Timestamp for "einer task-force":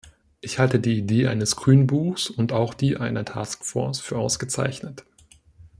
2.97-3.99